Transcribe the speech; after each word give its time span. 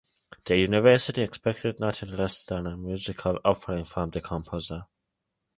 The 0.45 0.57
University 0.57 1.21
expected 1.21 1.79
nothing 1.79 2.09
less 2.09 2.43
than 2.47 2.65
a 2.65 2.75
musical 2.75 3.37
offering 3.45 3.85
from 3.85 4.09
the 4.09 4.19
composer. 4.19 4.85